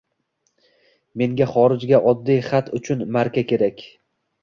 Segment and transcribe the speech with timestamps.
[1.23, 3.89] Menga xorijga oddiy xat uchun marka kerak.